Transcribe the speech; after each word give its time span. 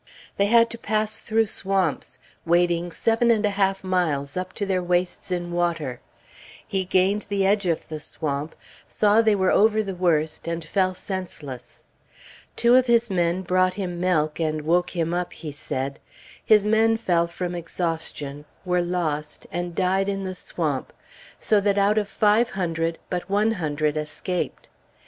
They 0.37 0.47
had 0.47 0.71
to 0.71 0.79
pass 0.79 1.19
through 1.19 1.45
swamps, 1.45 2.17
wading 2.43 2.91
seven 2.91 3.29
and 3.29 3.45
a 3.45 3.51
half 3.51 3.83
miles, 3.83 4.35
up 4.35 4.51
to 4.53 4.65
their 4.65 4.81
waists 4.81 5.29
in 5.29 5.51
water. 5.51 6.01
He 6.67 6.85
gained 6.85 7.27
the 7.29 7.45
edge 7.45 7.67
of 7.67 7.87
the 7.87 7.99
swamp, 7.99 8.55
saw 8.87 9.21
they 9.21 9.35
were 9.35 9.51
over 9.51 9.83
the 9.83 9.93
worst, 9.93 10.47
and 10.47 10.65
fell 10.65 10.95
senseless. 10.95 11.83
Two 12.55 12.75
of 12.75 12.87
his 12.87 13.11
men 13.11 13.43
brought 13.43 13.75
him 13.75 13.99
milk, 13.99 14.39
and 14.39 14.63
"woke 14.63 14.89
him 14.95 15.13
up," 15.13 15.33
he 15.33 15.51
said. 15.51 15.99
His 16.43 16.65
men 16.65 16.97
fell 16.97 17.27
from 17.27 17.53
exhaustion, 17.53 18.45
were 18.65 18.81
lost, 18.81 19.45
and 19.51 19.75
died 19.75 20.09
in 20.09 20.23
the 20.23 20.33
swamp; 20.33 20.93
so 21.39 21.61
that 21.61 21.77
out 21.77 21.99
of 21.99 22.09
five 22.09 22.49
hundred, 22.49 22.97
but 23.11 23.29
one 23.29 23.51
hundred 23.51 23.95
escaped. 23.97 24.67